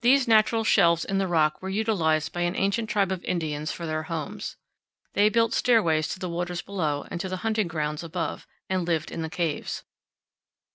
[0.00, 3.84] These natural shelves in the rock were utilized by an ancient tribe of Indians for
[3.84, 4.56] their homes.
[5.12, 9.10] They built stairways to the waters below and to the hunting grounds above, and lived
[9.12, 9.84] in the caves.